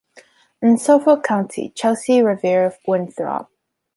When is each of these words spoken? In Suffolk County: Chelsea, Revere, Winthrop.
In 0.63 0.79
Suffolk 0.79 1.23
County: 1.23 1.69
Chelsea, 1.75 2.23
Revere, 2.23 2.75
Winthrop. 2.87 3.51